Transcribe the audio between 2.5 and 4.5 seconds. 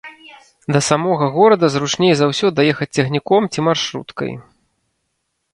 даехаць цягніком ці маршруткай.